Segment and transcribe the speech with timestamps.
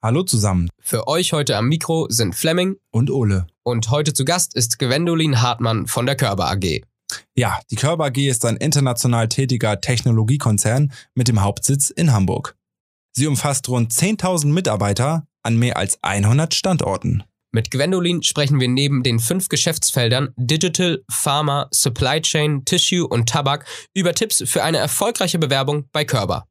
[0.00, 0.68] Hallo zusammen.
[0.80, 3.48] Für euch heute am Mikro sind Fleming und Ole.
[3.64, 6.82] Und heute zu Gast ist Gwendolin Hartmann von der Körber AG.
[7.34, 12.54] Ja, die Körber AG ist ein international tätiger Technologiekonzern mit dem Hauptsitz in Hamburg.
[13.12, 17.24] Sie umfasst rund 10.000 Mitarbeiter an mehr als 100 Standorten.
[17.50, 23.66] Mit Gwendolin sprechen wir neben den fünf Geschäftsfeldern Digital, Pharma, Supply Chain, Tissue und Tabak
[23.94, 26.46] über Tipps für eine erfolgreiche Bewerbung bei Körber.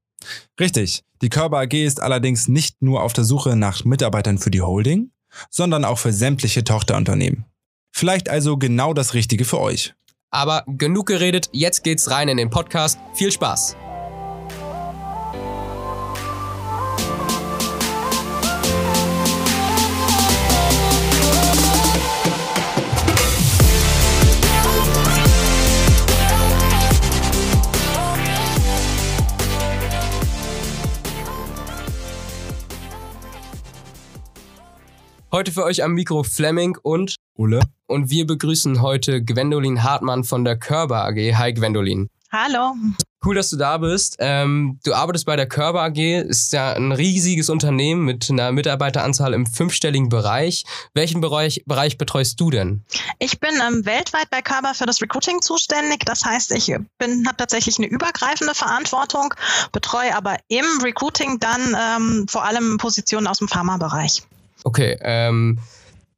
[0.60, 1.04] Richtig.
[1.22, 5.12] Die Körber AG ist allerdings nicht nur auf der Suche nach Mitarbeitern für die Holding,
[5.50, 7.46] sondern auch für sämtliche Tochterunternehmen.
[7.92, 9.96] Vielleicht also genau das Richtige für euch.
[10.30, 13.00] Aber genug geredet, jetzt geht's rein in den Podcast.
[13.16, 13.76] Viel Spaß!
[35.38, 37.60] Heute für euch am Mikro Fleming und Ulle.
[37.86, 41.36] Und wir begrüßen heute Gwendolin Hartmann von der Körber AG.
[41.36, 42.10] Hi Gwendolin.
[42.32, 42.74] Hallo.
[43.24, 44.16] Cool, dass du da bist.
[44.18, 49.36] Ähm, du arbeitest bei der Körber AG, ist ja ein riesiges Unternehmen mit einer Mitarbeiteranzahl
[49.36, 50.64] im fünfstelligen Bereich.
[50.96, 52.84] Welchen Bereich, Bereich betreust du denn?
[53.20, 56.00] Ich bin ähm, weltweit bei Körber für das Recruiting zuständig.
[56.04, 59.36] Das heißt, ich bin habe tatsächlich eine übergreifende Verantwortung,
[59.72, 64.24] betreue aber im Recruiting dann ähm, vor allem Positionen aus dem Pharmabereich.
[64.68, 65.60] Okay, ähm,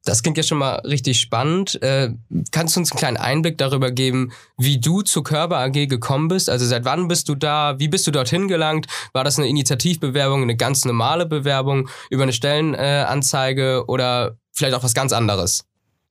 [0.05, 1.79] das klingt ja schon mal richtig spannend.
[1.83, 2.15] Äh,
[2.51, 6.49] kannst du uns einen kleinen Einblick darüber geben, wie du zur Körper AG gekommen bist?
[6.49, 7.77] Also seit wann bist du da?
[7.77, 8.87] Wie bist du dorthin gelangt?
[9.13, 14.83] War das eine Initiativbewerbung, eine ganz normale Bewerbung über eine Stellenanzeige äh, oder vielleicht auch
[14.83, 15.68] was ganz anderes?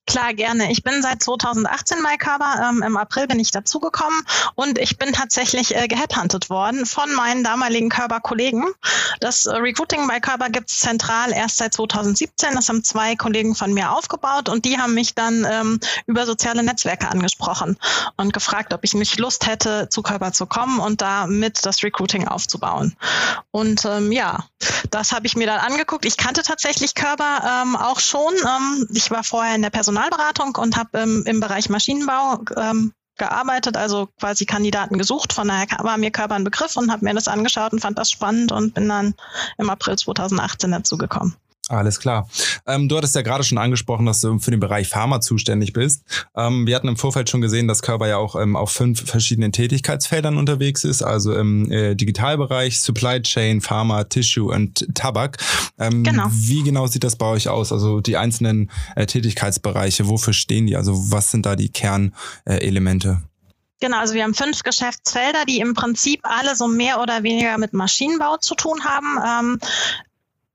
[0.09, 0.73] Klar, gerne.
[0.73, 2.71] Ich bin seit 2018 bei Körber.
[2.71, 4.19] Ähm, Im April bin ich dazugekommen
[4.55, 8.65] und ich bin tatsächlich äh, geheadhuntet worden von meinen damaligen Körber-Kollegen.
[9.21, 12.55] Das äh, Recruiting Körber gibt es zentral erst seit 2017.
[12.55, 16.63] Das haben zwei Kollegen von mir aufgebaut und die haben mich dann ähm, über soziale
[16.63, 17.77] Netzwerke angesprochen
[18.17, 22.27] und gefragt, ob ich nicht Lust hätte, zu Körber zu kommen und damit das Recruiting
[22.27, 22.97] aufzubauen.
[23.51, 24.47] Und ähm, ja,
[24.91, 26.07] das habe ich mir dann angeguckt.
[26.07, 28.33] Ich kannte tatsächlich Körber ähm, auch schon.
[28.43, 32.93] Ähm, ich war vorher in der Personal Personalberatung und habe ähm, im Bereich Maschinenbau ähm,
[33.17, 35.33] gearbeitet, also quasi Kandidaten gesucht.
[35.33, 38.11] Von daher war mir Körper ein Begriff und habe mir das angeschaut und fand das
[38.11, 39.15] spannend und bin dann
[39.59, 41.35] im April 2018 dazu gekommen.
[41.69, 42.29] Alles klar.
[42.67, 46.03] Ähm, du hattest ja gerade schon angesprochen, dass du für den Bereich Pharma zuständig bist.
[46.35, 49.53] Ähm, wir hatten im Vorfeld schon gesehen, dass Körper ja auch ähm, auf fünf verschiedenen
[49.53, 55.37] Tätigkeitsfeldern unterwegs ist, also im äh, Digitalbereich, Supply Chain, Pharma, Tissue und Tabak.
[55.79, 56.27] Ähm, genau.
[56.31, 57.71] Wie genau sieht das bei euch aus?
[57.73, 60.77] Also die einzelnen äh, Tätigkeitsbereiche, wofür stehen die?
[60.77, 63.23] Also was sind da die Kernelemente?
[63.23, 63.29] Äh,
[63.81, 67.73] Genau, also wir haben fünf Geschäftsfelder, die im Prinzip alle so mehr oder weniger mit
[67.73, 69.19] Maschinenbau zu tun haben.
[69.25, 69.61] Ähm,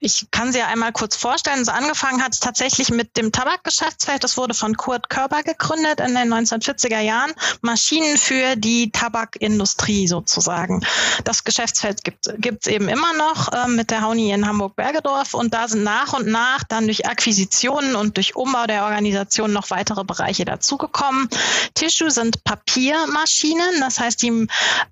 [0.04, 1.64] ich kann sie ja einmal kurz vorstellen.
[1.64, 4.22] So angefangen hat es tatsächlich mit dem Tabakgeschäftsfeld.
[4.24, 7.32] Das wurde von Kurt Körber gegründet in den 1940er Jahren.
[7.62, 10.82] Maschinen für die Tabakindustrie sozusagen.
[11.24, 15.34] Das Geschäftsfeld gibt es eben immer noch äh, mit der Hauni in Hamburg-Bergedorf.
[15.34, 19.70] Und da sind nach und nach dann durch Akquisitionen und durch Umbau der Organisation noch
[19.70, 21.30] weitere Bereiche dazugekommen.
[21.76, 23.80] Tissue sind Papiermaschinen.
[23.80, 24.48] Das heißt, die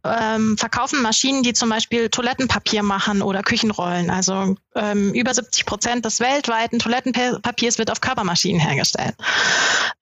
[0.05, 4.09] ähm, verkaufen Maschinen, die zum Beispiel Toilettenpapier machen oder Küchenrollen.
[4.09, 9.15] Also ähm, über 70 Prozent des weltweiten Toilettenpapiers wird auf Körpermaschinen hergestellt.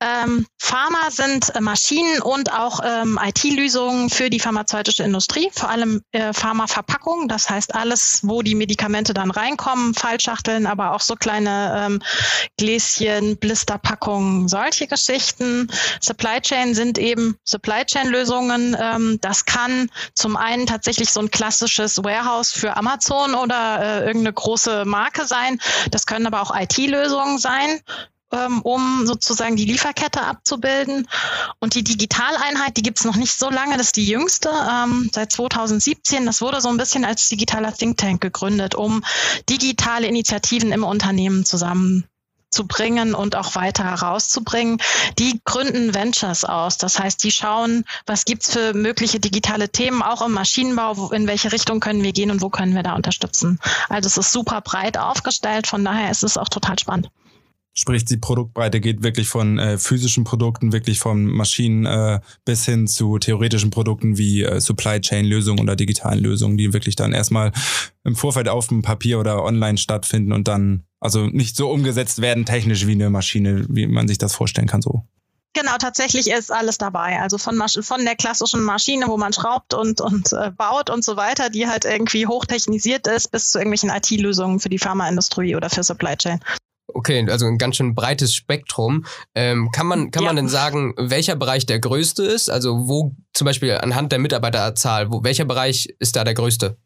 [0.01, 6.01] Ähm, Pharma sind äh, Maschinen und auch ähm, IT-Lösungen für die pharmazeutische Industrie, vor allem
[6.11, 11.85] äh, Pharmaverpackungen, das heißt alles, wo die Medikamente dann reinkommen, Fallschachteln, aber auch so kleine
[11.85, 12.01] ähm,
[12.57, 15.69] Gläschen, Blisterpackungen, solche Geschichten.
[16.01, 18.77] Supply Chain sind eben Supply Chain-Lösungen.
[18.79, 24.33] Ähm, das kann zum einen tatsächlich so ein klassisches Warehouse für Amazon oder äh, irgendeine
[24.33, 25.59] große Marke sein.
[25.91, 27.79] Das können aber auch IT-Lösungen sein
[28.31, 31.07] ähm, um sozusagen die Lieferkette abzubilden.
[31.59, 35.09] Und die Digitaleinheit, die gibt es noch nicht so lange, das ist die jüngste, ähm,
[35.13, 36.25] seit 2017.
[36.25, 39.03] Das wurde so ein bisschen als digitaler Think Tank gegründet, um
[39.49, 42.05] digitale Initiativen im Unternehmen zusammen
[42.49, 44.81] zu bringen und auch weiter herauszubringen.
[45.17, 46.77] Die gründen Ventures aus.
[46.77, 51.51] Das heißt, die schauen, was gibt's für mögliche digitale Themen, auch im Maschinenbau, in welche
[51.51, 53.59] Richtung können wir gehen und wo können wir da unterstützen.
[53.87, 57.09] Also es ist super breit aufgestellt, von daher ist es auch total spannend.
[57.79, 62.87] Sprich, die Produktbreite geht wirklich von äh, physischen Produkten, wirklich von Maschinen äh, bis hin
[62.87, 67.53] zu theoretischen Produkten wie äh, Supply Chain Lösungen oder digitalen Lösungen, die wirklich dann erstmal
[68.03, 72.45] im Vorfeld auf dem Papier oder online stattfinden und dann also nicht so umgesetzt werden
[72.45, 75.03] technisch wie eine Maschine, wie man sich das vorstellen kann so.
[75.53, 77.19] Genau, tatsächlich ist alles dabei.
[77.21, 81.15] Also von, von der klassischen Maschine, wo man schraubt und, und äh, baut und so
[81.15, 85.83] weiter, die halt irgendwie hochtechnisiert ist, bis zu irgendwelchen IT-Lösungen für die Pharmaindustrie oder für
[85.83, 86.39] Supply Chain.
[86.93, 89.05] Okay, also ein ganz schön breites Spektrum.
[89.35, 90.29] Ähm, kann man, kann ja.
[90.29, 92.49] man denn sagen, welcher Bereich der größte ist?
[92.49, 96.77] Also wo zum Beispiel anhand der Mitarbeiterzahl, wo, welcher Bereich ist da der größte?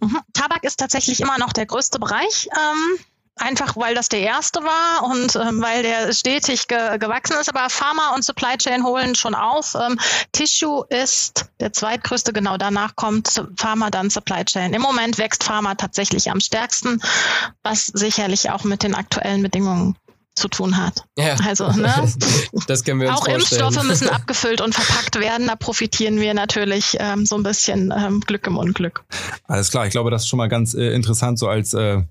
[0.00, 0.18] Mhm.
[0.32, 2.48] Tabak ist tatsächlich immer noch der größte Bereich.
[2.52, 2.98] Ähm,
[3.36, 7.48] Einfach weil das der erste war und ähm, weil der stetig ge gewachsen ist.
[7.48, 9.74] Aber Pharma und Supply Chain holen schon auf.
[9.74, 9.98] Ähm,
[10.32, 14.74] Tissue ist der zweitgrößte, genau danach kommt Pharma, dann Supply Chain.
[14.74, 17.00] Im Moment wächst Pharma tatsächlich am stärksten,
[17.62, 19.96] was sicherlich auch mit den aktuellen Bedingungen
[20.34, 21.04] zu tun hat.
[21.16, 21.36] Ja.
[21.46, 21.92] Also, ne?
[22.66, 23.62] das können wir uns Auch vorstellen.
[23.62, 25.46] Impfstoffe müssen abgefüllt und verpackt werden.
[25.46, 29.04] Da profitieren wir natürlich ähm, so ein bisschen ähm, Glück im Unglück.
[29.46, 32.02] Alles klar, ich glaube, das ist schon mal ganz äh, interessant, so als äh,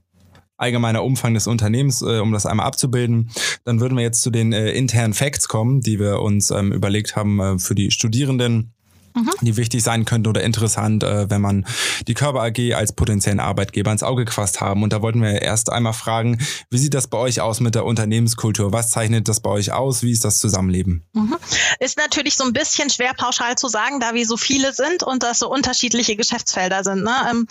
[0.62, 3.32] allgemeiner Umfang des Unternehmens, äh, um das einmal abzubilden.
[3.64, 7.16] Dann würden wir jetzt zu den äh, internen Facts kommen, die wir uns ähm, überlegt
[7.16, 8.74] haben äh, für die Studierenden
[9.16, 9.32] mhm.
[9.42, 11.66] die wichtig sein könnte oder interessant, äh, wenn man
[12.08, 14.84] die Körper AG als potenziellen Arbeitgeber ins Auge gefasst haben.
[14.84, 17.86] Und da wollten wir erst einmal fragen, wie sieht das bei euch aus mit der
[17.86, 18.74] Unternehmenskultur?
[18.74, 20.04] Was zeichnet das bei euch aus?
[20.04, 21.06] Wie ist das Zusammenleben?
[21.14, 21.36] Mhm.
[21.80, 25.24] Ist natürlich so ein bisschen schwer pauschal zu sagen, da wir so viele sind und
[25.24, 27.04] das so unterschiedliche Geschäftsfelder sind.
[27.04, 27.16] Ne?
[27.30, 27.48] Ähm,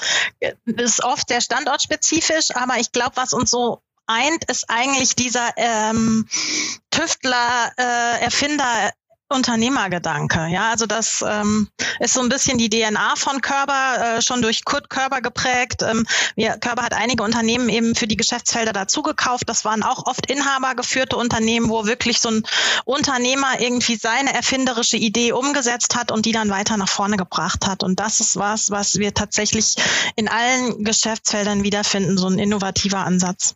[0.66, 6.26] ist oft sehr standortspezifisch, aber ich glaube, was uns so eint, ist eigentlich dieser ähm,
[6.90, 8.92] Tüftler, äh, Erfinder,
[9.30, 10.48] Unternehmergedanke.
[10.48, 11.68] Ja, also das ähm,
[12.00, 15.82] ist so ein bisschen die DNA von Körber, äh, schon durch Kurt Körber geprägt.
[15.82, 16.04] Ähm,
[16.34, 19.48] wir, Körber hat einige Unternehmen eben für die Geschäftsfelder dazugekauft.
[19.48, 22.42] Das waren auch oft inhabergeführte Unternehmen, wo wirklich so ein
[22.84, 27.84] Unternehmer irgendwie seine erfinderische Idee umgesetzt hat und die dann weiter nach vorne gebracht hat.
[27.84, 29.76] Und das ist was, was wir tatsächlich
[30.16, 33.54] in allen Geschäftsfeldern wiederfinden, so ein innovativer Ansatz.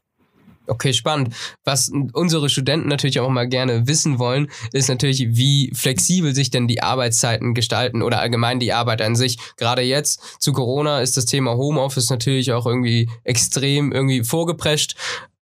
[0.66, 1.34] Okay, spannend.
[1.64, 6.68] Was unsere Studenten natürlich auch mal gerne wissen wollen, ist natürlich, wie flexibel sich denn
[6.68, 9.38] die Arbeitszeiten gestalten oder allgemein die Arbeit an sich.
[9.56, 14.96] Gerade jetzt zu Corona ist das Thema Homeoffice natürlich auch irgendwie extrem irgendwie vorgeprescht.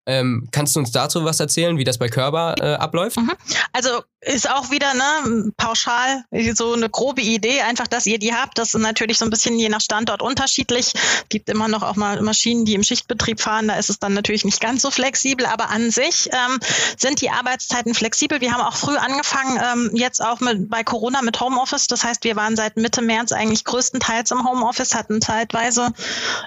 [0.05, 3.17] Ähm, kannst du uns dazu was erzählen, wie das bei Körber äh, abläuft?
[3.17, 3.31] Mhm.
[3.71, 6.23] Also ist auch wieder ne, pauschal
[6.53, 8.57] so eine grobe Idee, einfach, dass ihr die habt.
[8.57, 10.93] Das ist natürlich so ein bisschen je nach Standort unterschiedlich.
[10.93, 13.67] Es gibt immer noch auch mal Maschinen, die im Schichtbetrieb fahren.
[13.67, 16.59] Da ist es dann natürlich nicht ganz so flexibel, aber an sich ähm,
[16.97, 18.39] sind die Arbeitszeiten flexibel.
[18.41, 21.87] Wir haben auch früh angefangen, ähm, jetzt auch mit, bei Corona mit Homeoffice.
[21.87, 25.91] Das heißt, wir waren seit Mitte März eigentlich größtenteils im Homeoffice, hatten zeitweise,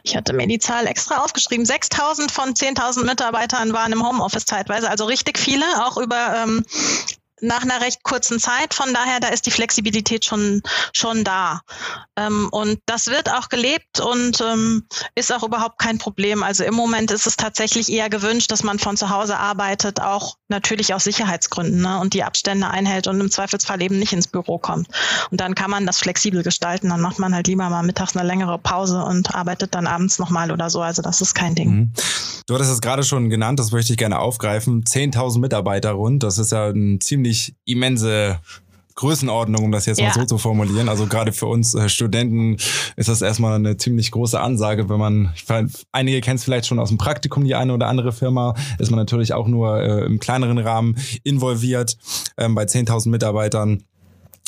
[0.02, 4.88] ich hatte mir die Zahl extra aufgeschrieben, 6000 von 10.000 Mitarbeitern waren im Homeoffice zeitweise,
[4.90, 6.64] also richtig viele, auch über ähm,
[7.40, 8.74] nach einer recht kurzen Zeit.
[8.74, 10.62] Von daher, da ist die Flexibilität schon,
[10.92, 11.60] schon da.
[12.16, 16.42] Ähm, und das wird auch gelebt und ähm, ist auch überhaupt kein Problem.
[16.42, 20.36] Also im Moment ist es tatsächlich eher gewünscht, dass man von zu Hause arbeitet, auch
[20.48, 24.58] natürlich aus Sicherheitsgründen ne, und die Abstände einhält und im Zweifelsfall eben nicht ins Büro
[24.58, 24.88] kommt.
[25.30, 26.88] Und dann kann man das flexibel gestalten.
[26.88, 30.50] Dann macht man halt lieber mal mittags eine längere Pause und arbeitet dann abends nochmal
[30.50, 30.80] oder so.
[30.80, 31.70] Also das ist kein Ding.
[31.70, 31.92] Mhm.
[32.46, 34.84] Du hattest es gerade schon genannt, das möchte ich gerne aufgreifen.
[34.84, 37.25] 10.000 Mitarbeiter rund, das ist ja ein ziemlich
[37.64, 38.40] immense
[38.96, 40.06] Größenordnung, um das jetzt ja.
[40.06, 40.88] mal so zu formulieren.
[40.88, 42.56] Also gerade für uns äh, Studenten
[42.96, 45.34] ist das erstmal eine ziemlich große Ansage, wenn man,
[45.92, 48.98] einige kennen es vielleicht schon aus dem Praktikum, die eine oder andere Firma, ist man
[48.98, 51.98] natürlich auch nur äh, im kleineren Rahmen involviert.
[52.38, 53.84] Ähm, bei 10.000 Mitarbeitern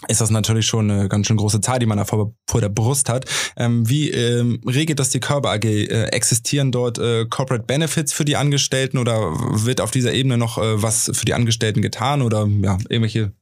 [0.07, 2.69] ist das natürlich schon eine ganz schön große Zahl, die man da vor, vor der
[2.69, 3.25] Brust hat.
[3.57, 5.65] Ähm, wie ähm, regelt das die Körper AG?
[5.65, 9.33] Äh, existieren dort äh, Corporate Benefits für die Angestellten oder
[9.65, 13.33] wird auf dieser Ebene noch äh, was für die Angestellten getan oder ja, irgendwelche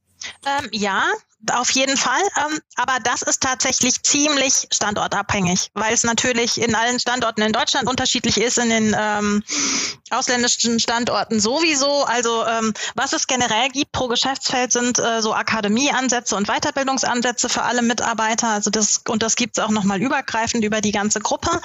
[0.46, 1.04] ähm, ja,
[1.52, 2.22] auf jeden Fall.
[2.36, 7.88] Ähm, aber das ist tatsächlich ziemlich standortabhängig, weil es natürlich in allen Standorten in Deutschland
[7.88, 9.42] unterschiedlich ist, in den ähm,
[10.10, 12.04] ausländischen Standorten sowieso.
[12.04, 17.62] Also ähm, was es generell gibt pro Geschäftsfeld sind äh, so Akademieansätze und Weiterbildungsansätze für
[17.62, 18.48] alle Mitarbeiter.
[18.48, 21.60] Also das und das gibt es auch nochmal übergreifend über die ganze Gruppe.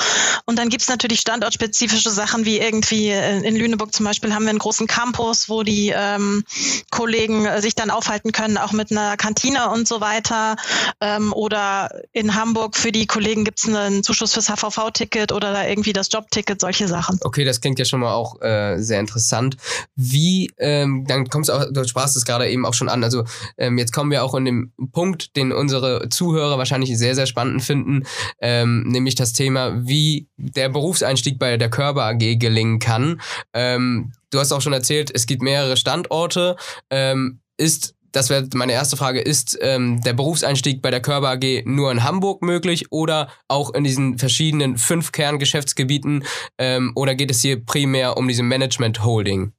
[0.45, 4.43] Und dann gibt es natürlich standortspezifische Sachen wie irgendwie äh, in Lüneburg zum Beispiel haben
[4.43, 6.43] wir einen großen Campus, wo die ähm,
[6.91, 10.55] Kollegen äh, sich dann aufhalten können, auch mit einer Kantine und so weiter.
[10.99, 15.67] Ähm, oder in Hamburg für die Kollegen gibt es einen Zuschuss fürs HVV-Ticket oder da
[15.67, 17.19] irgendwie das Jobticket, solche Sachen.
[17.23, 19.57] Okay, das klingt ja schon mal auch äh, sehr interessant.
[19.95, 23.03] Wie, ähm, dann kommst du auch, du sprachst es gerade eben auch schon an.
[23.03, 23.23] Also
[23.57, 27.63] ähm, jetzt kommen wir auch in den Punkt, den unsere Zuhörer wahrscheinlich sehr, sehr spannend
[27.63, 28.03] finden,
[28.41, 33.21] ähm, nämlich das Thema, wie der Berufseinstieg bei der Körper AG gelingen kann.
[33.53, 36.55] Ähm, du hast auch schon erzählt, es gibt mehrere Standorte.
[36.89, 41.63] Ähm, ist das wäre meine erste Frage, ist ähm, der Berufseinstieg bei der Körper AG
[41.65, 46.23] nur in Hamburg möglich oder auch in diesen verschiedenen fünf Kerngeschäftsgebieten
[46.57, 49.53] ähm, oder geht es hier primär um diese Management Holding?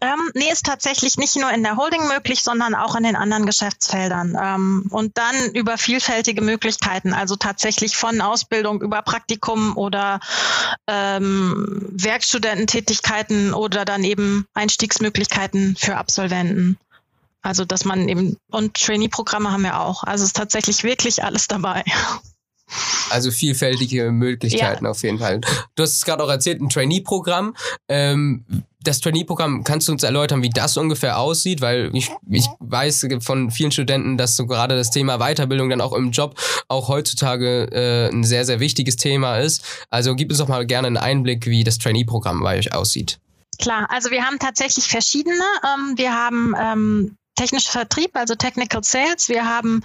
[0.00, 3.46] Ähm, nee, ist tatsächlich nicht nur in der Holding möglich, sondern auch in den anderen
[3.46, 4.38] Geschäftsfeldern.
[4.40, 10.20] Ähm, und dann über vielfältige Möglichkeiten, also tatsächlich von Ausbildung über Praktikum oder
[10.86, 16.78] ähm, Werkstudententätigkeiten oder dann eben Einstiegsmöglichkeiten für Absolventen.
[17.42, 20.02] Also dass man eben und Trainee-Programme haben wir auch.
[20.04, 21.84] Also ist tatsächlich wirklich alles dabei.
[23.10, 24.90] Also vielfältige Möglichkeiten ja.
[24.90, 25.40] auf jeden Fall.
[25.74, 27.56] Du hast es gerade auch erzählt, ein Trainee-Programm.
[27.88, 28.44] Ähm,
[28.82, 31.60] das Trainee-Programm, kannst du uns erläutern, wie das ungefähr aussieht?
[31.60, 35.92] Weil ich, ich weiß von vielen Studenten, dass so gerade das Thema Weiterbildung dann auch
[35.92, 39.62] im Job auch heutzutage äh, ein sehr, sehr wichtiges Thema ist.
[39.90, 43.18] Also gib uns doch mal gerne einen Einblick, wie das Trainee-Programm bei euch aussieht.
[43.58, 45.42] Klar, also wir haben tatsächlich verschiedene.
[45.64, 49.28] Ähm, wir haben ähm, technischer Vertrieb, also Technical Sales.
[49.28, 49.84] Wir haben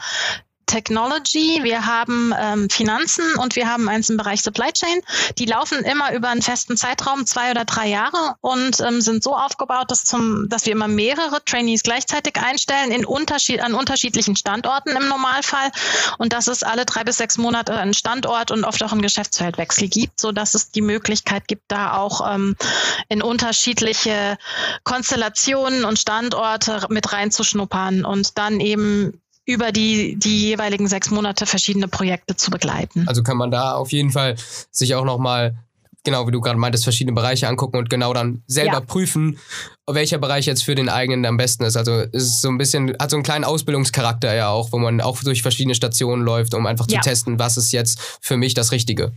[0.65, 5.01] Technology, wir haben ähm, Finanzen und wir haben eins im Bereich Supply Chain.
[5.37, 9.35] Die laufen immer über einen festen Zeitraum, zwei oder drei Jahre und ähm, sind so
[9.35, 14.95] aufgebaut, dass, zum, dass wir immer mehrere Trainees gleichzeitig einstellen in Unterschied, an unterschiedlichen Standorten
[14.95, 15.71] im Normalfall
[16.17, 19.89] und dass es alle drei bis sechs Monate einen Standort und oft auch einen Geschäftsfeldwechsel
[19.89, 22.55] gibt, so dass es die Möglichkeit gibt, da auch ähm,
[23.09, 24.37] in unterschiedliche
[24.83, 31.87] Konstellationen und Standorte mit reinzuschnuppern und dann eben über die, die jeweiligen sechs Monate verschiedene
[31.87, 33.05] Projekte zu begleiten.
[33.07, 34.35] Also kann man da auf jeden Fall
[34.71, 35.57] sich auch nochmal,
[36.03, 38.79] genau wie du gerade meintest, verschiedene Bereiche angucken und genau dann selber ja.
[38.81, 39.37] prüfen,
[39.85, 41.75] welcher Bereich jetzt für den eigenen am besten ist.
[41.75, 45.01] Also es ist so ein bisschen, hat so einen kleinen Ausbildungscharakter ja auch, wo man
[45.01, 47.01] auch durch verschiedene Stationen läuft, um einfach zu ja.
[47.01, 49.11] testen, was ist jetzt für mich das Richtige.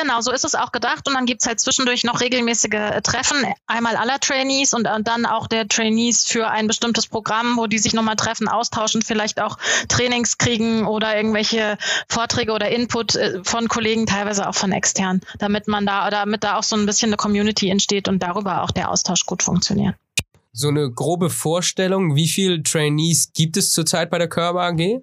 [0.00, 1.08] Genau, so ist es auch gedacht.
[1.08, 5.26] Und dann gibt's halt zwischendurch noch regelmäßige äh, Treffen, einmal aller Trainees und äh, dann
[5.26, 9.58] auch der Trainees für ein bestimmtes Programm, wo die sich nochmal treffen, austauschen, vielleicht auch
[9.88, 11.78] Trainings kriegen oder irgendwelche
[12.08, 16.58] Vorträge oder Input äh, von Kollegen, teilweise auch von extern, damit man da, damit da
[16.58, 19.96] auch so ein bisschen eine Community entsteht und darüber auch der Austausch gut funktioniert.
[20.52, 25.00] So eine grobe Vorstellung, wie viele Trainees gibt es zurzeit bei der Körper AG?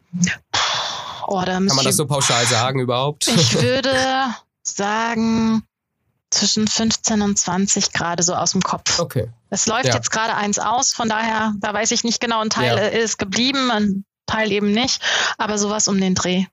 [1.28, 3.28] Oh, Kann man das so pauschal sagen überhaupt?
[3.28, 3.90] Ich würde
[4.68, 5.64] sagen
[6.32, 9.00] zwischen 15 und 20 gerade so aus dem Kopf.
[9.00, 9.30] Okay.
[9.50, 9.96] Es läuft ja.
[9.96, 12.88] jetzt gerade eins aus, von daher, da weiß ich nicht genau, ein Teil ja.
[12.88, 15.02] ist geblieben, ein Teil eben nicht,
[15.38, 16.46] aber sowas um den Dreh.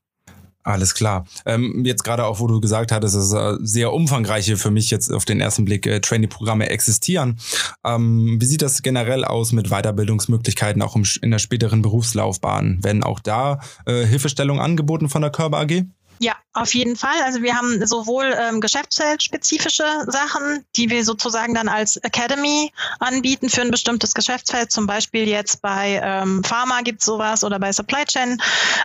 [0.64, 1.26] Alles klar.
[1.44, 5.12] Ähm, jetzt gerade auch, wo du gesagt hattest, dass äh, sehr umfangreiche für mich jetzt
[5.12, 7.40] auf den ersten Blick äh, Trainee-Programme existieren.
[7.84, 12.84] Ähm, wie sieht das generell aus mit Weiterbildungsmöglichkeiten auch im, in der späteren Berufslaufbahn?
[12.84, 15.84] Werden auch da äh, Hilfestellung angeboten von der Körper AG?
[16.22, 17.20] Ja, auf jeden Fall.
[17.24, 23.62] Also wir haben sowohl ähm, geschäftsfeldspezifische Sachen, die wir sozusagen dann als Academy anbieten für
[23.62, 24.70] ein bestimmtes Geschäftsfeld.
[24.70, 28.40] Zum Beispiel jetzt bei ähm, Pharma gibt es sowas oder bei Supply Chain.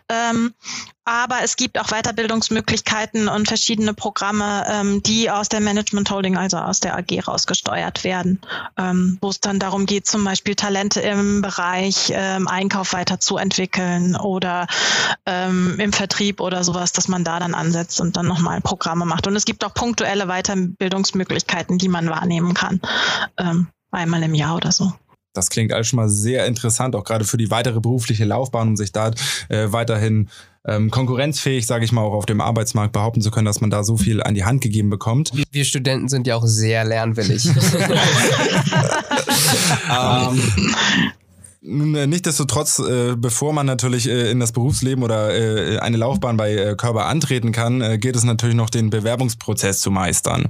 [0.10, 0.56] Ähm,
[1.08, 6.58] aber es gibt auch Weiterbildungsmöglichkeiten und verschiedene Programme, ähm, die aus der Management Holding, also
[6.58, 8.42] aus der AG rausgesteuert werden,
[8.78, 14.68] ähm, wo es dann darum geht, zum Beispiel Talente im Bereich ähm, Einkauf weiterzuentwickeln oder
[15.26, 19.28] ähm, im Vertrieb oder sowas, dass man da dann ansetzt und dann nochmal Programme macht.
[19.28, 22.82] Und es gibt auch punktuelle Weiterbildungsmöglichkeiten, die man wahrnehmen kann,
[23.38, 24.92] ähm, einmal im Jahr oder so.
[25.38, 28.76] Das klingt alles schon mal sehr interessant, auch gerade für die weitere berufliche Laufbahn, um
[28.76, 29.12] sich da
[29.50, 30.30] äh, weiterhin
[30.66, 33.84] ähm, konkurrenzfähig, sage ich mal, auch auf dem Arbeitsmarkt behaupten zu können, dass man da
[33.84, 35.32] so viel an die Hand gegeben bekommt.
[35.52, 37.46] Wir Studenten sind ja auch sehr lernwillig.
[39.90, 40.42] ähm,
[41.68, 46.38] nun, äh, nichtsdestotrotz, äh, bevor man natürlich äh, in das Berufsleben oder äh, eine Laufbahn
[46.38, 50.48] bei äh, Körper antreten kann, äh, geht es natürlich noch den Bewerbungsprozess zu meistern.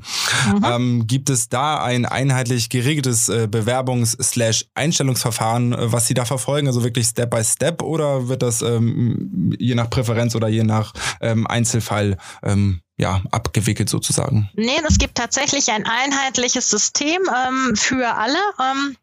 [0.47, 0.65] Mhm.
[0.65, 6.83] Ähm, gibt es da ein einheitlich geregeltes äh, Bewerbungs-Einstellungsverfahren, äh, was Sie da verfolgen, also
[6.83, 11.47] wirklich Step by Step, oder wird das ähm, je nach Präferenz oder je nach ähm,
[11.47, 14.49] Einzelfall ähm, ja, abgewickelt sozusagen?
[14.55, 18.39] Nee, es gibt tatsächlich ein einheitliches System ähm, für alle.
[18.59, 18.95] Ähm,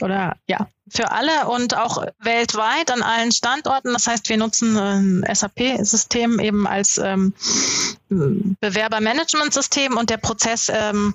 [0.00, 3.92] oder ja, für alle und auch weltweit an allen Standorten.
[3.92, 7.34] Das heißt, wir nutzen ein SAP-System eben als ähm,
[8.08, 11.14] Bewerbermanagementsystem und der Prozess ähm,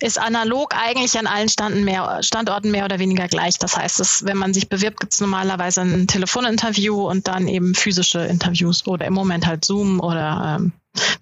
[0.00, 3.58] ist analog eigentlich an allen Standen mehr, Standorten mehr oder weniger gleich.
[3.58, 7.74] Das heißt, es, wenn man sich bewirbt, gibt es normalerweise ein Telefoninterview und dann eben
[7.74, 10.72] physische Interviews oder im Moment halt Zoom oder ähm,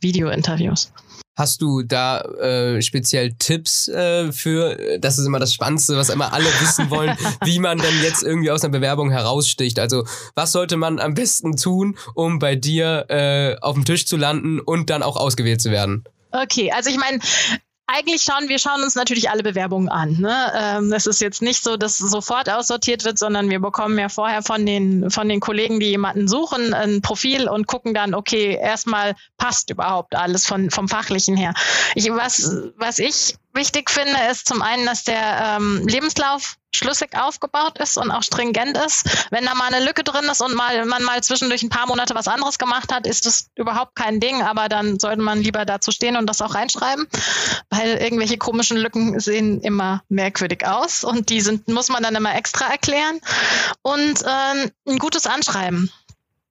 [0.01, 0.93] Video-Interviews.
[1.37, 6.33] Hast du da äh, speziell Tipps äh, für, das ist immer das Spannendste, was immer
[6.33, 9.79] alle wissen wollen, wie man denn jetzt irgendwie aus einer Bewerbung heraussticht?
[9.79, 14.17] Also was sollte man am besten tun, um bei dir äh, auf dem Tisch zu
[14.17, 16.03] landen und dann auch ausgewählt zu werden?
[16.33, 17.21] Okay, also ich meine,
[17.89, 20.19] eigentlich schauen wir schauen uns natürlich alle Bewerbungen an.
[20.21, 20.53] Ne?
[20.55, 24.43] Ähm, es ist jetzt nicht so, dass sofort aussortiert wird, sondern wir bekommen ja vorher
[24.43, 29.17] von den von den Kollegen, die jemanden suchen, ein Profil und gucken dann, okay, erstmal
[29.39, 31.55] passt überhaupt alles von vom fachlichen her.
[31.95, 37.79] Ich, was was ich wichtig finde, ist zum einen, dass der ähm, Lebenslauf schlüssig aufgebaut
[37.79, 39.29] ist und auch stringent ist.
[39.31, 42.15] Wenn da mal eine Lücke drin ist und mal, man mal zwischendurch ein paar Monate
[42.15, 45.91] was anderes gemacht hat, ist das überhaupt kein Ding, aber dann sollte man lieber dazu
[45.91, 47.07] stehen und das auch reinschreiben,
[47.71, 52.35] weil irgendwelche komischen Lücken sehen immer merkwürdig aus und die sind, muss man dann immer
[52.35, 53.21] extra erklären.
[53.83, 55.91] Und ähm, ein gutes Anschreiben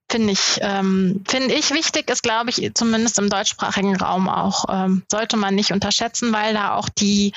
[0.10, 5.04] finde ich, ähm, finde ich wichtig, ist, glaube ich, zumindest im deutschsprachigen Raum auch, ähm,
[5.12, 7.34] sollte man nicht unterschätzen, weil da auch die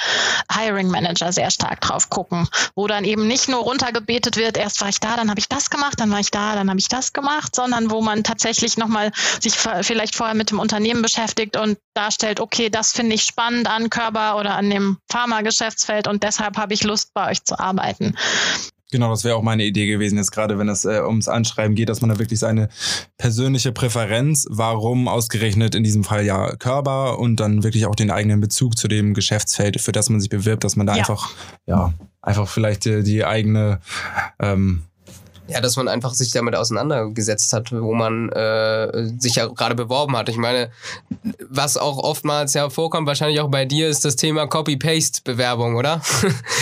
[0.53, 4.89] Hiring Manager sehr stark drauf gucken, wo dann eben nicht nur runtergebetet wird, erst war
[4.89, 7.13] ich da, dann habe ich das gemacht, dann war ich da, dann habe ich das
[7.13, 9.11] gemacht, sondern wo man tatsächlich nochmal
[9.41, 13.91] sich vielleicht vorher mit dem Unternehmen beschäftigt und darstellt, okay, das finde ich spannend an
[13.91, 18.15] Körper oder an dem Pharma-Geschäftsfeld und deshalb habe ich Lust, bei euch zu arbeiten.
[18.91, 21.89] Genau, das wäre auch meine Idee gewesen, jetzt gerade wenn es äh, ums Anschreiben geht,
[21.89, 22.69] dass man da wirklich seine
[23.19, 28.41] persönliche Präferenz, warum ausgerechnet in diesem Fall ja Körper und dann wirklich auch den eigenen
[28.41, 30.99] Bezug zu dem Geschäftsfeld, für das man sich bewirbt, dass man da ja.
[31.01, 31.31] einfach,
[31.67, 33.81] ja, einfach vielleicht die, die eigene
[34.41, 34.83] ähm,
[35.51, 40.17] ja, dass man einfach sich damit auseinandergesetzt hat, wo man äh, sich ja gerade beworben
[40.17, 40.29] hat.
[40.29, 40.71] Ich meine,
[41.41, 46.01] was auch oftmals ja vorkommt, wahrscheinlich auch bei dir, ist das Thema Copy-Paste-Bewerbung, oder?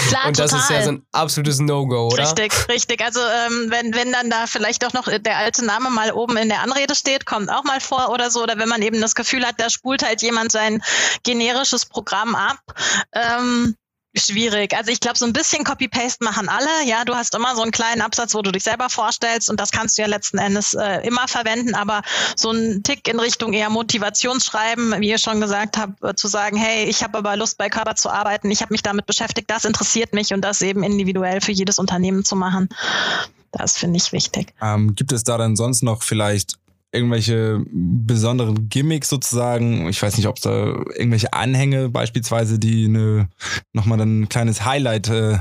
[0.08, 0.64] Klar, Und das total.
[0.64, 2.24] ist ja so ein absolutes No-Go, oder?
[2.24, 3.04] Richtig, richtig.
[3.04, 6.48] Also ähm, wenn, wenn dann da vielleicht auch noch der alte Name mal oben in
[6.48, 8.42] der Anrede steht, kommt auch mal vor oder so.
[8.42, 10.82] Oder wenn man eben das Gefühl hat, da spult halt jemand sein
[11.22, 12.58] generisches Programm ab.
[13.12, 13.76] Ähm,
[14.18, 14.76] Schwierig.
[14.76, 16.86] Also ich glaube, so ein bisschen Copy-Paste machen alle.
[16.86, 19.70] Ja, du hast immer so einen kleinen Absatz, wo du dich selber vorstellst und das
[19.70, 21.74] kannst du ja letzten Endes äh, immer verwenden.
[21.74, 22.02] Aber
[22.36, 26.56] so ein Tick in Richtung eher Motivationsschreiben, wie ihr schon gesagt habt, äh, zu sagen,
[26.56, 29.64] hey, ich habe aber Lust bei Körper zu arbeiten, ich habe mich damit beschäftigt, das
[29.64, 32.68] interessiert mich und das eben individuell für jedes Unternehmen zu machen.
[33.52, 34.52] Das finde ich wichtig.
[34.60, 36.58] Ähm, gibt es da dann sonst noch vielleicht
[36.92, 39.88] irgendwelche besonderen Gimmicks sozusagen.
[39.88, 40.66] Ich weiß nicht, ob es da
[40.96, 43.28] irgendwelche Anhänge beispielsweise, die eine,
[43.72, 45.38] nochmal dann ein kleines Highlight äh,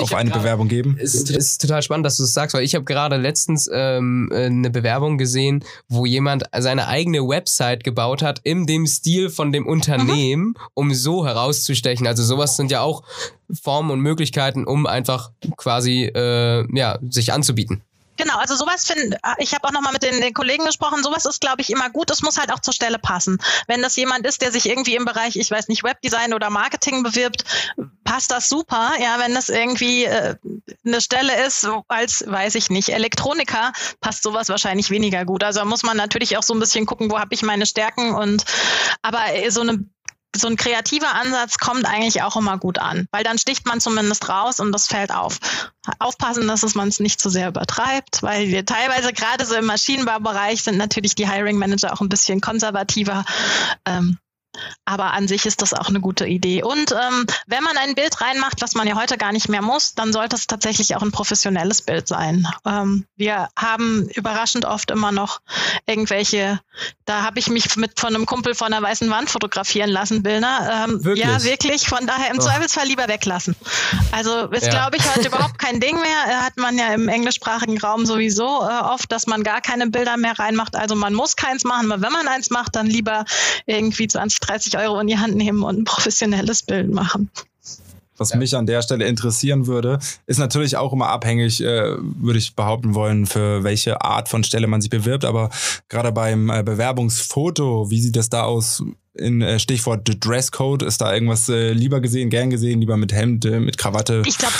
[0.00, 0.98] auf eine grad, Bewerbung geben?
[1.00, 4.30] Es ist, ist, total spannend, dass du das sagst, weil ich habe gerade letztens ähm,
[4.32, 9.66] eine Bewerbung gesehen, wo jemand seine eigene Website gebaut hat in dem Stil von dem
[9.66, 10.56] Unternehmen, mhm.
[10.74, 12.06] um so herauszustechen.
[12.06, 13.02] Also sowas sind ja auch
[13.50, 17.82] Formen und Möglichkeiten, um einfach quasi äh, ja, sich anzubieten.
[18.16, 21.40] Genau, also sowas finde ich habe auch nochmal mit den, den, Kollegen gesprochen, sowas ist,
[21.40, 22.10] glaube ich, immer gut.
[22.10, 23.38] Es muss halt auch zur Stelle passen.
[23.66, 27.02] Wenn das jemand ist, der sich irgendwie im Bereich, ich weiß nicht, Webdesign oder Marketing
[27.02, 27.44] bewirbt,
[28.04, 28.92] passt das super.
[29.00, 30.36] Ja, wenn das irgendwie äh,
[30.84, 35.44] eine Stelle ist, als, weiß ich nicht, Elektroniker, passt sowas wahrscheinlich weniger gut.
[35.44, 38.44] Also muss man natürlich auch so ein bisschen gucken, wo habe ich meine Stärken und
[39.02, 39.84] aber so eine
[40.34, 44.28] so ein kreativer Ansatz kommt eigentlich auch immer gut an, weil dann sticht man zumindest
[44.28, 45.38] raus und das fällt auf.
[45.98, 50.62] Aufpassen, dass man es nicht zu sehr übertreibt, weil wir teilweise gerade so im Maschinenbaubereich
[50.62, 53.24] sind natürlich die Hiring Manager auch ein bisschen konservativer.
[53.86, 54.18] Ähm,
[54.84, 56.62] aber an sich ist das auch eine gute Idee.
[56.62, 59.94] Und ähm, wenn man ein Bild reinmacht, was man ja heute gar nicht mehr muss,
[59.94, 62.46] dann sollte es tatsächlich auch ein professionelles Bild sein.
[62.66, 65.40] Ähm, wir haben überraschend oft immer noch
[65.86, 66.60] irgendwelche,
[67.04, 70.86] da habe ich mich mit von einem Kumpel von einer weißen Wand fotografieren lassen, Bilder.
[70.88, 71.26] Ähm, wirklich?
[71.26, 71.88] Ja, wirklich.
[71.88, 72.42] Von daher im oh.
[72.42, 73.56] Zweifelsfall lieber weglassen.
[74.12, 74.70] Also ist, ja.
[74.70, 76.42] glaube ich, heute überhaupt kein Ding mehr.
[76.42, 80.38] Hat man ja im englischsprachigen Raum sowieso äh, oft, dass man gar keine Bilder mehr
[80.38, 80.76] reinmacht.
[80.76, 83.24] Also man muss keins machen, aber wenn man eins macht, dann lieber
[83.66, 87.30] irgendwie 20, 30 Euro in die Hand nehmen und ein professionelles Bild machen.
[88.18, 88.36] Was ja.
[88.36, 92.94] mich an der Stelle interessieren würde, ist natürlich auch immer abhängig, äh, würde ich behaupten
[92.94, 95.24] wollen, für welche Art von Stelle man sich bewirbt.
[95.24, 95.50] Aber
[95.88, 98.82] gerade beim äh, Bewerbungsfoto, wie sieht das da aus?
[99.14, 103.46] In äh, Stichwort Dresscode, ist da irgendwas äh, lieber gesehen, gern gesehen, lieber mit Hemd,
[103.46, 104.22] äh, mit Krawatte?
[104.26, 104.54] Ich glaube,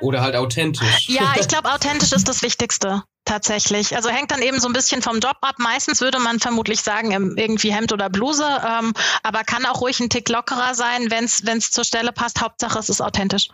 [0.00, 1.08] oder halt authentisch.
[1.08, 3.94] Ja, ich glaube, authentisch ist das Wichtigste tatsächlich.
[3.94, 5.56] Also hängt dann eben so ein bisschen vom Job ab.
[5.58, 10.00] Meistens würde man vermutlich sagen, ähm, irgendwie Hemd oder Bluse, ähm, aber kann auch ruhig
[10.00, 12.40] ein Tick lockerer sein, wenn es zur Stelle passt.
[12.40, 13.48] Hauptsache, es ist authentisch.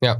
[0.00, 0.18] Ja.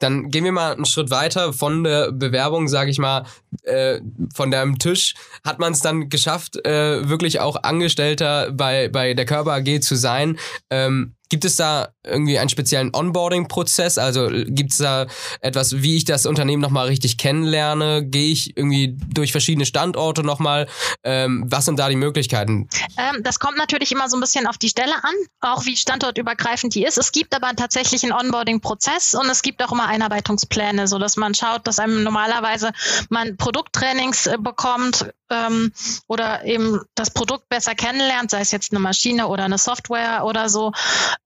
[0.00, 3.24] Dann gehen wir mal einen Schritt weiter von der Bewerbung, sage ich mal,
[3.62, 4.00] äh,
[4.34, 5.14] von deinem Tisch.
[5.44, 9.94] Hat man es dann geschafft, äh, wirklich auch Angestellter bei, bei der Körper AG zu
[9.94, 10.38] sein?
[10.68, 13.98] Ähm, Gibt es da irgendwie einen speziellen Onboarding-Prozess?
[13.98, 15.06] Also gibt es da
[15.40, 18.06] etwas, wie ich das Unternehmen nochmal richtig kennenlerne?
[18.06, 20.68] Gehe ich irgendwie durch verschiedene Standorte nochmal?
[21.02, 22.68] Ähm, was sind da die Möglichkeiten?
[22.96, 26.72] Ähm, das kommt natürlich immer so ein bisschen auf die Stelle an, auch wie standortübergreifend
[26.72, 26.98] die ist.
[26.98, 31.66] Es gibt aber tatsächlich einen Onboarding-Prozess und es gibt auch immer Einarbeitungspläne, sodass man schaut,
[31.66, 32.70] dass einem normalerweise
[33.08, 35.72] man Produkttrainings äh, bekommt, ähm,
[36.06, 40.48] oder eben das Produkt besser kennenlernt, sei es jetzt eine Maschine oder eine Software oder
[40.48, 40.72] so.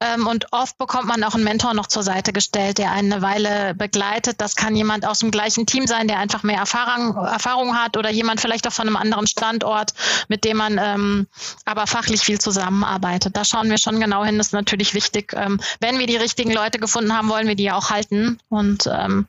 [0.01, 3.75] Ähm, und oft bekommt man auch einen Mentor noch zur Seite gestellt, der eine Weile
[3.75, 4.41] begleitet.
[4.41, 8.11] Das kann jemand aus dem gleichen Team sein, der einfach mehr Erfahrung, Erfahrung hat oder
[8.11, 9.93] jemand vielleicht auch von einem anderen Standort,
[10.29, 11.27] mit dem man ähm,
[11.65, 13.37] aber fachlich viel zusammenarbeitet.
[13.37, 14.39] Da schauen wir schon genau hin.
[14.39, 15.33] Das ist natürlich wichtig.
[15.35, 18.39] Ähm, wenn wir die richtigen Leute gefunden haben, wollen wir die ja auch halten.
[18.49, 19.27] Und ähm,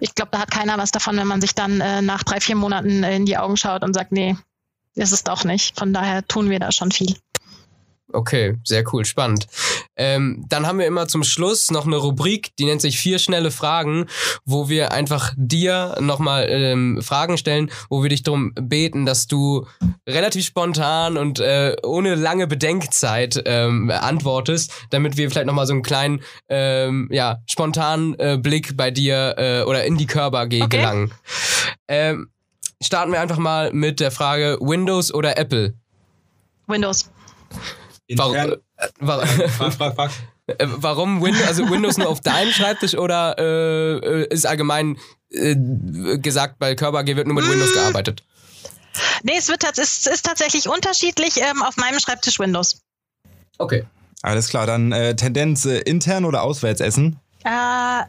[0.00, 2.56] ich glaube, da hat keiner was davon, wenn man sich dann äh, nach drei, vier
[2.56, 4.36] Monaten in die Augen schaut und sagt, nee,
[4.94, 5.78] ist es doch nicht.
[5.78, 7.16] Von daher tun wir da schon viel.
[8.12, 9.46] Okay, sehr cool, spannend.
[9.96, 13.50] Ähm, dann haben wir immer zum Schluss noch eine Rubrik, die nennt sich vier schnelle
[13.50, 14.06] Fragen,
[14.44, 19.66] wo wir einfach dir nochmal ähm, Fragen stellen, wo wir dich darum beten, dass du
[20.06, 25.82] relativ spontan und äh, ohne lange Bedenkzeit ähm, antwortest, damit wir vielleicht nochmal so einen
[25.82, 30.66] kleinen, ähm, ja, spontanen äh, Blick bei dir äh, oder in die Körper okay.
[30.68, 31.12] gelangen.
[31.88, 32.31] Ähm,
[32.82, 35.74] starten wir einfach mal mit der Frage Windows oder Apple?
[36.66, 37.10] Windows.
[38.14, 38.56] Warum, äh,
[39.00, 40.10] warum, frag, frag, frag.
[40.48, 44.98] Äh, warum Windows, also Windows nur auf deinem Schreibtisch oder äh, äh, ist allgemein
[45.30, 45.54] äh,
[46.18, 47.74] gesagt, bei Körper AG wird nur mit Windows mm.
[47.74, 48.24] gearbeitet?
[49.22, 51.36] Nee, es, wird, es ist tatsächlich unterschiedlich.
[51.36, 52.80] Ähm, auf meinem Schreibtisch Windows.
[53.58, 53.84] Okay.
[54.22, 57.20] Alles klar, dann äh, Tendenz äh, intern oder auswärts essen?
[57.44, 58.08] Äh, naja,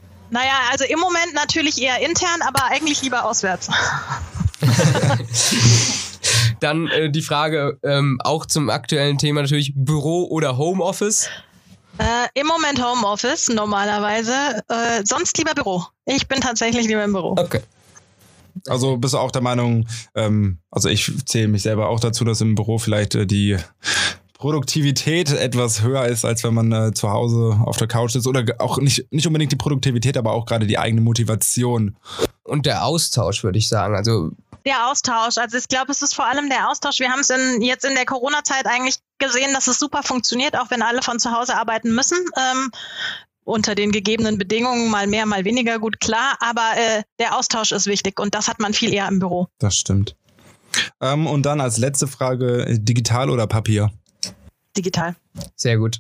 [0.72, 3.70] also im Moment natürlich eher intern, aber eigentlich lieber auswärts.
[6.60, 11.30] Dann äh, die Frage ähm, auch zum aktuellen Thema natürlich Büro oder Homeoffice.
[11.98, 14.34] Äh, Im Moment Homeoffice normalerweise,
[14.68, 15.84] äh, sonst lieber Büro.
[16.06, 17.36] Ich bin tatsächlich lieber im Büro.
[17.38, 17.60] Okay.
[18.68, 22.42] Also bist du auch der Meinung, ähm, also ich zähle mich selber auch dazu, dass
[22.42, 23.58] im Büro vielleicht äh, die
[24.44, 28.28] Produktivität etwas höher ist, als wenn man äh, zu Hause auf der Couch ist.
[28.28, 31.96] Oder auch nicht, nicht unbedingt die Produktivität, aber auch gerade die eigene Motivation.
[32.44, 33.96] Und der Austausch, würde ich sagen.
[33.96, 34.32] Also
[34.66, 35.38] der Austausch.
[35.38, 37.00] Also ich glaube, es ist vor allem der Austausch.
[37.00, 40.70] Wir haben es in, jetzt in der Corona-Zeit eigentlich gesehen, dass es super funktioniert, auch
[40.70, 42.18] wenn alle von zu Hause arbeiten müssen.
[42.38, 42.72] Ähm,
[43.46, 46.38] unter den gegebenen Bedingungen mal mehr, mal weniger gut, klar.
[46.40, 49.48] Aber äh, der Austausch ist wichtig und das hat man viel eher im Büro.
[49.60, 50.16] Das stimmt.
[51.02, 53.92] Ähm, und dann als letzte Frage, äh, digital oder Papier?
[54.76, 55.16] Digital.
[55.56, 56.00] Sehr gut.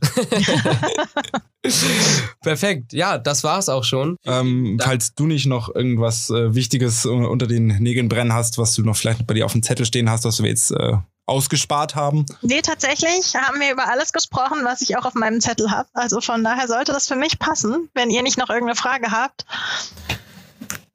[2.41, 2.93] Perfekt.
[2.93, 4.17] Ja, das war's auch schon.
[4.25, 8.83] Ähm, falls du nicht noch irgendwas äh, Wichtiges unter den Nägeln brennen hast, was du
[8.83, 12.25] noch vielleicht bei dir auf dem Zettel stehen hast, was wir jetzt äh, ausgespart haben?
[12.41, 15.89] Nee, tatsächlich haben wir über alles gesprochen, was ich auch auf meinem Zettel habe.
[15.93, 19.45] Also von daher sollte das für mich passen, wenn ihr nicht noch irgendeine Frage habt.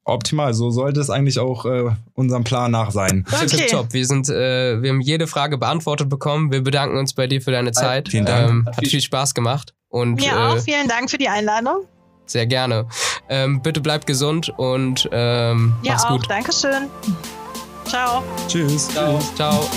[0.09, 3.25] Optimal, so sollte es eigentlich auch äh, unserem Plan nach sein.
[3.31, 3.67] Okay.
[3.71, 3.93] Top.
[3.93, 6.51] Wir sind, äh, wir haben jede Frage beantwortet bekommen.
[6.51, 8.09] Wir bedanken uns bei dir für deine Zeit.
[8.09, 8.51] Vielen Dank.
[8.51, 9.75] Ähm, hat viel Spaß gemacht.
[9.89, 10.59] Und, Mir äh, auch.
[10.59, 11.87] Vielen Dank für die Einladung.
[12.27, 12.87] Sehr gerne.
[13.29, 16.11] Ähm, bitte bleib gesund und ähm, ja, mach's auch.
[16.11, 16.31] gut.
[16.31, 16.89] Dankeschön.
[17.87, 18.23] Ciao.
[18.49, 18.89] Tschüss.
[18.89, 19.19] Ciao.
[19.35, 19.69] Ciao.